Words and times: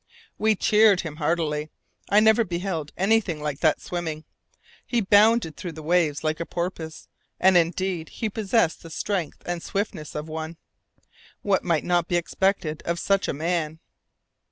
We 0.39 0.55
cheered 0.55 1.01
him 1.01 1.17
heartily. 1.17 1.69
I 2.09 2.21
never 2.21 2.43
beheld 2.43 2.91
anything 2.97 3.39
like 3.39 3.59
that 3.59 3.79
swimming. 3.79 4.23
He 4.83 4.99
bounded 4.99 5.55
through 5.55 5.73
the 5.73 5.83
waves 5.83 6.23
like 6.23 6.39
a 6.39 6.45
porpoise, 6.47 7.07
and 7.39 7.55
indeed 7.55 8.09
he 8.09 8.27
possessed 8.27 8.81
the 8.81 8.89
strength 8.89 9.43
and 9.45 9.61
swiftness 9.61 10.15
of 10.15 10.27
one. 10.27 10.57
What 11.43 11.63
might 11.63 11.83
not 11.83 12.07
be 12.07 12.15
expected 12.15 12.81
of 12.83 12.97
such 12.97 13.27
a 13.27 13.33
man! 13.33 13.79